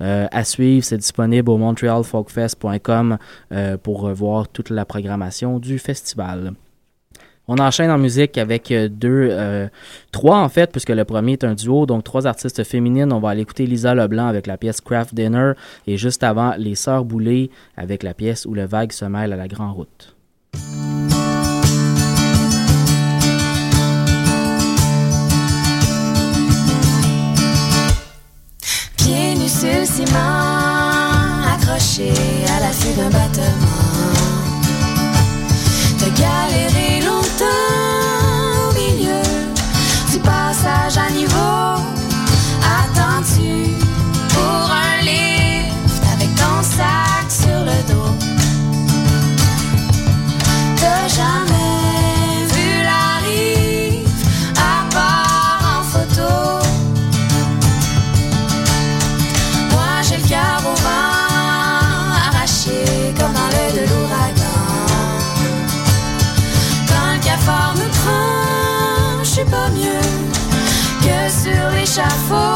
À 0.00 0.44
suivre, 0.44 0.84
c'est 0.84 0.96
disponible 0.96 1.50
au 1.50 1.56
montrealfolkfest.com 1.56 3.18
pour 3.82 4.08
voir 4.10 4.48
toute 4.48 4.70
la 4.70 4.84
programmation 4.84 5.58
du 5.58 5.80
festival. 5.80 6.52
On 7.50 7.56
enchaîne 7.56 7.90
en 7.90 7.96
musique 7.96 8.36
avec 8.36 8.70
euh, 8.70 8.88
deux, 8.88 9.28
euh, 9.30 9.68
trois 10.12 10.38
en 10.38 10.50
fait, 10.50 10.70
puisque 10.70 10.90
le 10.90 11.04
premier 11.06 11.32
est 11.32 11.44
un 11.44 11.54
duo, 11.54 11.86
donc 11.86 12.04
trois 12.04 12.26
artistes 12.26 12.62
féminines. 12.62 13.10
On 13.10 13.20
va 13.20 13.30
aller 13.30 13.40
écouter 13.40 13.66
Lisa 13.66 13.94
Leblanc 13.94 14.26
avec 14.26 14.46
la 14.46 14.58
pièce 14.58 14.82
Craft 14.82 15.14
Dinner 15.14 15.52
et 15.86 15.96
juste 15.96 16.22
avant, 16.22 16.52
Les 16.58 16.74
Sœurs 16.74 17.06
Boulay 17.06 17.48
avec 17.76 18.02
la 18.02 18.12
pièce 18.12 18.44
Où 18.44 18.52
le 18.52 18.66
vague 18.66 18.92
se 18.92 19.06
mêle 19.06 19.32
à 19.32 19.36
la 19.36 19.48
grande 19.48 19.74
route. 19.74 20.14
Pieds 28.98 29.34
nus 29.36 29.48
sur 29.48 29.86
ciment, 29.86 31.46
accrochés 31.54 32.12
à 32.46 32.60
d'un 32.96 33.10
battement. 33.10 33.88
T'as 35.98 36.10
galéré 36.10 36.97
échafaud. 71.98 72.47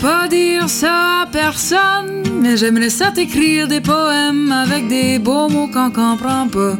Pas 0.00 0.26
dire 0.28 0.68
ça 0.68 1.22
à 1.22 1.26
personne, 1.26 2.22
mais 2.40 2.56
j'aimerais 2.56 2.90
ça 2.90 3.12
t'écrire 3.12 3.68
des 3.68 3.80
poèmes 3.80 4.50
avec 4.50 4.88
des 4.88 5.20
beaux 5.20 5.48
mots 5.48 5.68
qu'on 5.68 5.90
comprend 5.90 6.48
pas, 6.48 6.74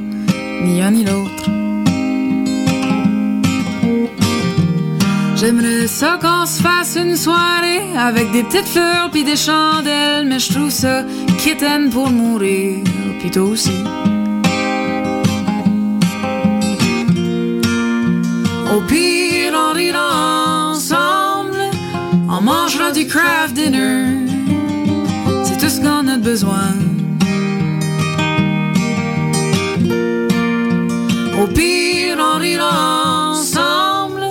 ni 0.62 0.82
un 0.82 0.90
ni 0.90 1.04
l'autre. 1.04 1.44
J'aimerais 5.36 5.86
ça 5.86 6.18
qu'on 6.20 6.44
se 6.46 6.60
fasse 6.60 6.96
une 6.96 7.14
soirée 7.14 7.96
avec 7.96 8.32
des 8.32 8.42
petites 8.42 8.66
fleurs 8.66 9.10
puis 9.12 9.22
des 9.22 9.36
chandelles, 9.36 10.26
mais 10.26 10.40
je 10.40 10.52
trouve 10.52 10.70
ça 10.70 11.04
kitten 11.38 11.90
pour 11.90 12.10
mourir, 12.10 12.82
puis 13.20 13.30
toi 13.30 13.44
aussi. 13.44 13.84
Au 18.74 18.80
pire, 18.88 19.52
mangera 22.46 22.92
du 22.92 23.04
craft 23.08 23.54
dinner, 23.54 24.06
c'est 25.44 25.58
tout 25.58 25.68
ce 25.68 25.80
qu'on 25.80 26.06
a 26.06 26.16
besoin. 26.16 26.70
Au 31.40 31.46
pire, 31.58 32.18
on 32.30 32.38
rira 32.38 32.72
ensemble, 33.30 34.28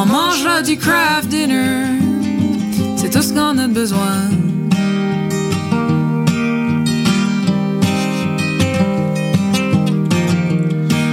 on 0.00 0.06
mangera 0.06 0.62
du 0.62 0.78
craft 0.78 1.28
dinner, 1.28 1.84
c'est 2.96 3.10
tout 3.10 3.24
ce 3.28 3.32
qu'on 3.34 3.58
a 3.58 3.68
besoin. 3.68 4.16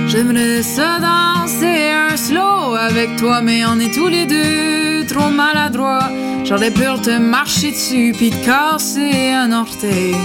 J'aimerais 0.07 0.63
ça 0.63 0.91
slow 1.01 1.10
avec 2.91 3.15
toi, 3.15 3.41
mais 3.41 3.63
on 3.65 3.79
est 3.79 3.93
tous 3.93 4.07
les 4.07 4.25
deux 4.25 5.05
trop 5.05 5.29
maladroits. 5.29 6.09
J'aurais 6.43 6.71
peur 6.71 6.99
de 6.99 7.05
te 7.05 7.17
marcher 7.17 7.71
dessus 7.71 8.13
puis 8.17 8.29
de 8.29 8.35
casser 8.45 9.31
un 9.31 9.51
orteil. 9.53 10.15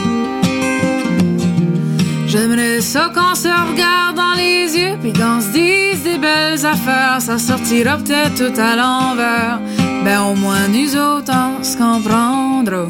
J'aimerais 2.26 2.80
ça 2.80 3.12
qu'on 3.14 3.36
se 3.36 3.48
regarde 3.48 4.16
dans 4.16 4.34
les 4.36 4.76
yeux 4.76 4.96
puis 5.00 5.12
qu'on 5.12 5.40
se 5.40 5.52
dise 5.52 6.02
des 6.02 6.18
belles 6.18 6.66
affaires. 6.66 7.18
Ça 7.20 7.38
sortira 7.38 7.98
peut-être 7.98 8.34
tout 8.34 8.60
à 8.60 8.74
l'envers. 8.74 9.60
Ben 10.04 10.22
au 10.22 10.34
moins 10.34 10.66
nous 10.68 10.96
autres 10.96 11.32
on 11.32 11.62
se 11.62 11.76
comprendra. 11.76 12.86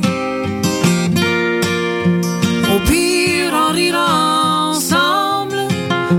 Au 2.75 2.79
pire 2.89 3.53
on 3.69 3.73
rira 3.75 4.71
ensemble. 4.71 5.59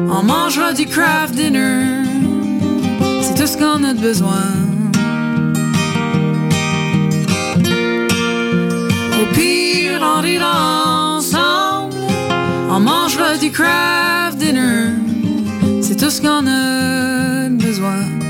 On 0.10 0.22
mangera 0.22 0.74
du 0.74 0.86
craft 0.86 1.34
dinner. 1.34 2.07
C'est 3.38 3.43
tout 3.43 3.51
ce 3.51 3.57
qu'on 3.59 3.83
a 3.83 3.93
de 3.93 3.99
besoin. 3.99 4.51
Au 9.21 9.35
pire, 9.35 10.01
on 10.01 10.21
rira 10.21 11.17
ensemble. 11.17 11.93
On 12.71 12.79
mangera 12.79 13.38
du 13.38 13.51
craft 13.51 14.39
dinner. 14.39 14.89
C'est 15.83 15.97
tout 15.97 16.09
ce 16.09 16.19
qu'on 16.19 16.47
a 16.47 17.47
de 17.49 17.63
besoin. 17.63 18.26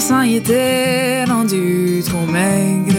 Façon, 0.00 0.22
il 0.22 0.36
était 0.36 1.24
rendu 1.24 2.04
trop 2.06 2.24
maigre. 2.24 2.94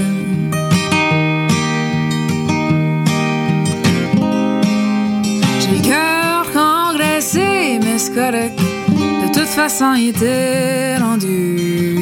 J'ai 5.62 5.78
le 5.78 5.82
cœur 5.82 6.52
congressé, 6.52 7.80
mais 7.82 7.98
c'est 7.98 8.14
correct. 8.14 8.60
De 8.90 9.28
toute 9.34 9.48
façon, 9.48 9.94
il 9.94 10.10
était 10.10 10.98
rendu 10.98 11.99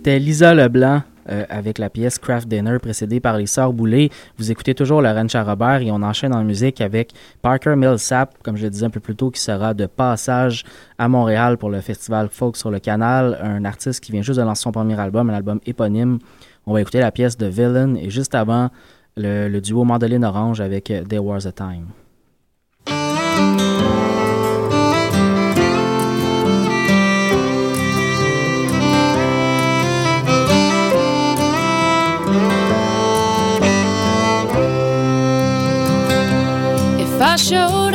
C'était 0.00 0.18
Lisa 0.18 0.54
Leblanc 0.54 1.02
euh, 1.28 1.44
avec 1.50 1.76
la 1.76 1.90
pièce 1.90 2.18
Craft 2.18 2.48
Dinner 2.48 2.78
précédée 2.80 3.20
par 3.20 3.36
les 3.36 3.44
Sœurs 3.44 3.74
Boulay. 3.74 4.08
Vous 4.38 4.50
écoutez 4.50 4.74
toujours 4.74 5.02
le 5.02 5.10
Ranch 5.10 5.34
Robert 5.34 5.82
et 5.82 5.90
on 5.90 6.02
enchaîne 6.02 6.32
en 6.32 6.42
musique 6.42 6.80
avec 6.80 7.12
Parker 7.42 7.76
Millsap, 7.76 8.34
comme 8.42 8.56
je 8.56 8.62
le 8.62 8.70
disais 8.70 8.86
un 8.86 8.90
peu 8.90 9.00
plus 9.00 9.14
tôt, 9.14 9.30
qui 9.30 9.42
sera 9.42 9.74
de 9.74 9.84
passage 9.84 10.64
à 10.96 11.06
Montréal 11.06 11.58
pour 11.58 11.68
le 11.68 11.82
festival 11.82 12.30
Folk 12.30 12.56
sur 12.56 12.70
le 12.70 12.78
Canal, 12.78 13.38
un 13.42 13.62
artiste 13.66 14.02
qui 14.02 14.10
vient 14.10 14.22
juste 14.22 14.40
de 14.40 14.44
lancer 14.44 14.62
son 14.62 14.72
premier 14.72 14.98
album, 14.98 15.28
un 15.28 15.34
album 15.34 15.60
éponyme. 15.66 16.18
On 16.64 16.72
va 16.72 16.80
écouter 16.80 17.00
la 17.00 17.12
pièce 17.12 17.36
de 17.36 17.44
Villain 17.44 17.94
et 17.96 18.08
juste 18.08 18.34
avant 18.34 18.70
le, 19.18 19.48
le 19.48 19.60
duo 19.60 19.84
Mandoline 19.84 20.24
Orange 20.24 20.62
avec 20.62 20.84
There 20.84 21.18
Was 21.18 21.46
a 21.46 21.52
Time. 21.52 21.88
I 37.30 37.36
showed 37.36 37.89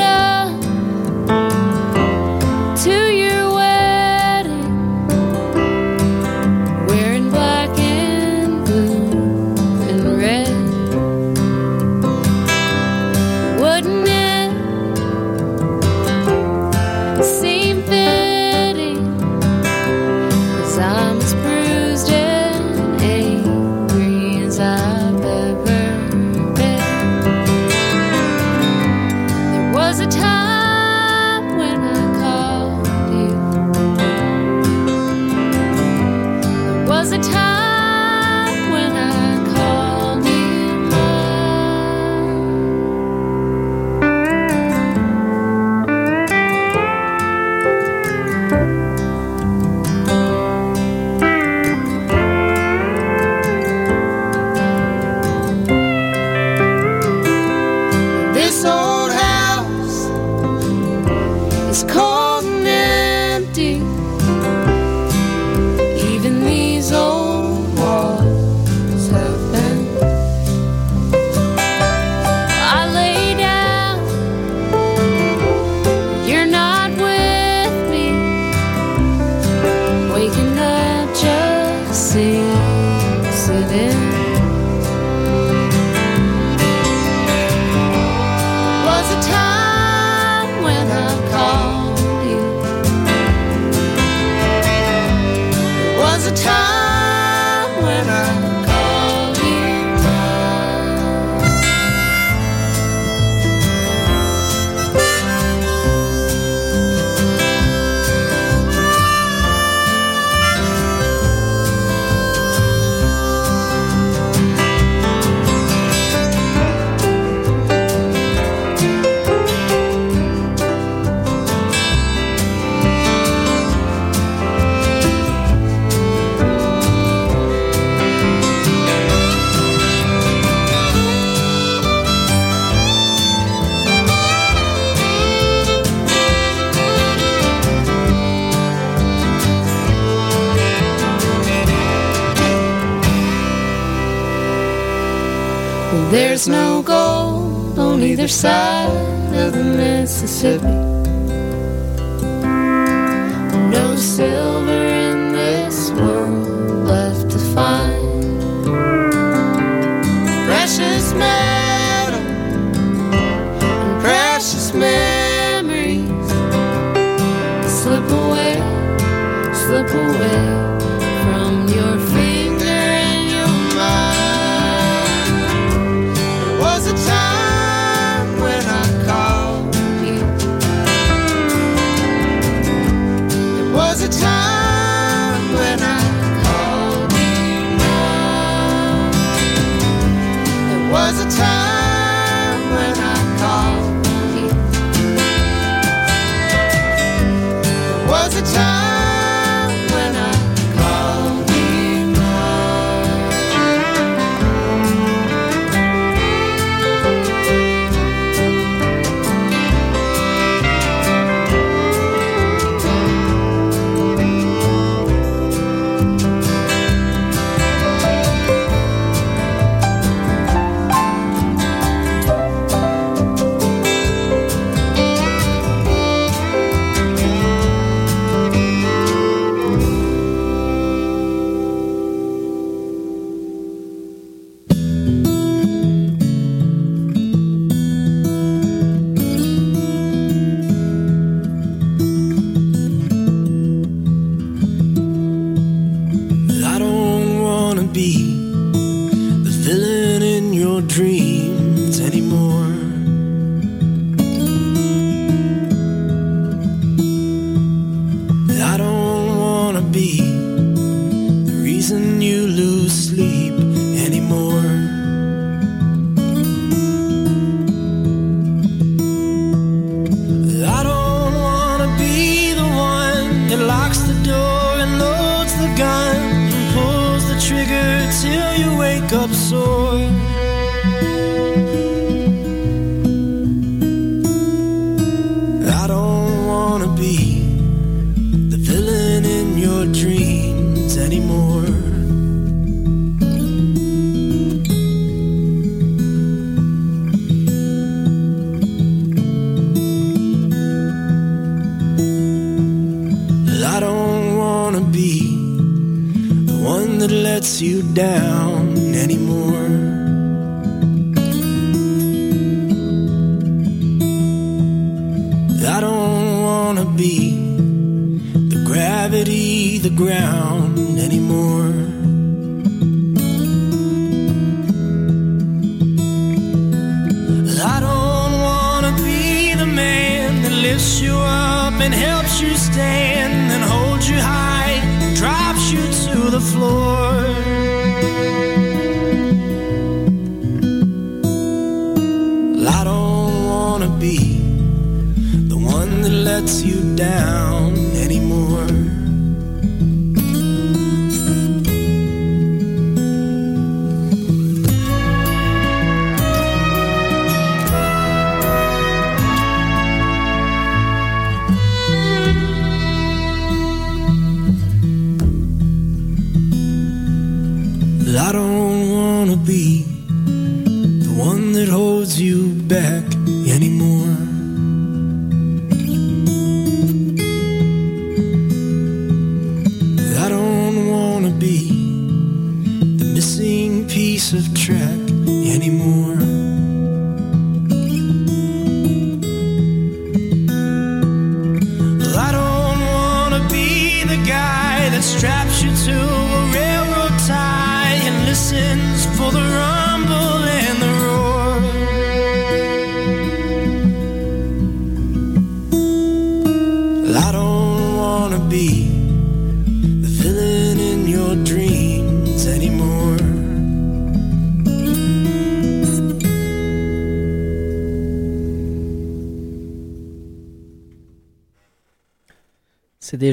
No 146.47 146.83
gold 146.83 147.79
on 147.79 148.03
either 148.03 148.27
side 148.27 149.33
of 149.33 149.53
the 149.53 149.63
Mississippi. 149.63 150.94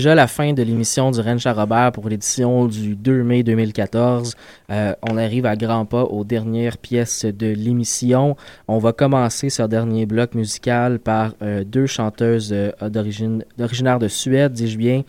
Déjà 0.03 0.17
la 0.17 0.27
fin 0.27 0.53
de 0.53 0.65
l'émission 0.65 1.13
du 1.13 1.21
Rennes 1.21 1.39
Robert 1.45 1.93
pour 1.93 2.09
l'édition 2.09 2.67
du 2.67 2.97
2 2.97 3.23
mai 3.23 3.45
2014. 3.45 4.35
Euh, 4.69 4.95
on 5.09 5.17
arrive 5.17 5.47
à 5.47 5.55
grands 5.55 5.85
pas 5.85 6.03
aux 6.03 6.25
dernières 6.25 6.77
pièces 6.77 7.25
de 7.25 7.47
l'émission. 7.47 8.37
On 8.67 8.79
va 8.79 8.93
commencer 8.93 9.49
ce 9.49 9.63
dernier 9.63 10.05
bloc 10.05 10.35
musical 10.35 10.99
par 10.99 11.35
euh, 11.41 11.63
deux 11.63 11.87
chanteuses 11.87 12.53
euh, 12.53 12.73
d'origine 12.89 13.45
d'originaire 13.57 14.01
de 14.01 14.09
Suède, 14.09 14.53
dis-je 14.55 14.77
bien. 14.77 15.03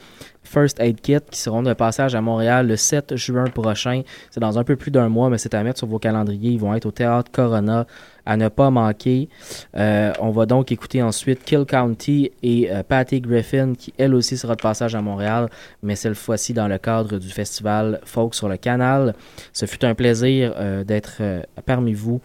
First 0.53 0.79
Aid 0.79 1.01
Kit 1.01 1.19
qui 1.31 1.39
seront 1.39 1.63
de 1.63 1.73
passage 1.73 2.13
à 2.13 2.21
Montréal 2.21 2.67
le 2.67 2.75
7 2.75 3.15
juin 3.15 3.45
prochain. 3.45 4.03
C'est 4.29 4.39
dans 4.39 4.59
un 4.59 4.63
peu 4.63 4.75
plus 4.75 4.91
d'un 4.91 5.09
mois, 5.09 5.29
mais 5.29 5.39
c'est 5.39 5.55
à 5.55 5.63
mettre 5.63 5.79
sur 5.79 5.87
vos 5.87 5.97
calendriers. 5.97 6.51
Ils 6.51 6.59
vont 6.59 6.75
être 6.75 6.85
au 6.85 6.91
Théâtre 6.91 7.31
Corona 7.31 7.87
à 8.25 8.37
ne 8.37 8.47
pas 8.49 8.69
manquer. 8.69 9.29
Euh, 9.75 10.13
on 10.19 10.29
va 10.29 10.45
donc 10.45 10.71
écouter 10.71 11.01
ensuite 11.01 11.43
Kill 11.43 11.65
County 11.65 12.31
et 12.43 12.71
euh, 12.71 12.83
Patty 12.83 13.19
Griffin 13.19 13.73
qui 13.73 13.93
elle 13.97 14.13
aussi 14.13 14.37
sera 14.37 14.55
de 14.55 14.61
passage 14.61 14.93
à 14.93 15.01
Montréal, 15.01 15.49
mais 15.81 15.95
cette 15.95 16.13
fois-ci 16.13 16.53
dans 16.53 16.67
le 16.67 16.77
cadre 16.77 17.17
du 17.17 17.29
festival 17.29 17.99
Folk 18.05 18.35
sur 18.35 18.47
le 18.47 18.57
Canal. 18.57 19.15
Ce 19.53 19.65
fut 19.65 19.83
un 19.83 19.95
plaisir 19.95 20.53
euh, 20.55 20.83
d'être 20.83 21.21
parmi 21.65 21.93
vous 21.93 22.21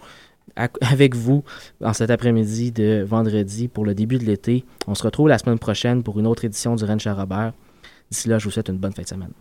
avec 0.81 1.14
vous 1.16 1.45
en 1.83 1.95
cet 1.95 2.11
après-midi 2.11 2.72
de 2.72 3.05
vendredi 3.09 3.68
pour 3.68 3.87
le 3.87 3.95
début 3.95 4.18
de 4.18 4.24
l'été. 4.24 4.64
On 4.87 4.95
se 4.95 5.03
retrouve 5.03 5.29
la 5.29 5.39
semaine 5.39 5.59
prochaine 5.59 6.03
pour 6.03 6.18
une 6.18 6.26
autre 6.26 6.45
édition 6.45 6.76
du 6.76 6.85
Rennes 6.85 6.99
Robert. 7.07 7.53
D'ici 8.11 8.29
là, 8.29 8.39
je 8.39 8.45
vous 8.45 8.51
souhaite 8.51 8.69
une 8.69 8.79
bonne 8.79 8.93
fin 8.93 9.03
de 9.03 9.09
semaine. 9.09 9.33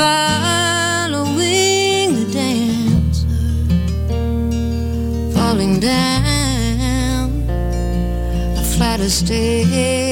Following 0.00 1.36
the 2.18 2.26
dancer, 2.32 3.28
falling 5.34 5.74
down 5.78 7.26
a 8.56 8.62
flight 8.72 9.00
of 9.00 9.12
stairs. 9.12 10.09